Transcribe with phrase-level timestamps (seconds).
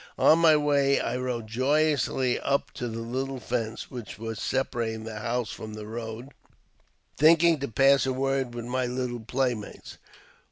[0.17, 5.51] On my way I rode joyously up to the little fence which separated the house
[5.51, 6.29] from the road,
[7.17, 9.99] thinking to pass a word with my little playmates.